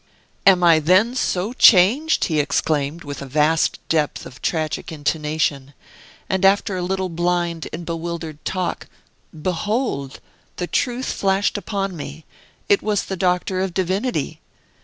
[0.47, 5.75] "Am I then so changed?" he exclaimed with a vast depth of tragic intonation;
[6.27, 8.87] and after a little blind and bewildered talk,
[9.39, 10.19] behold!
[10.55, 12.25] the truth flashed upon me.
[12.67, 14.41] It was the Doctor of Divinity!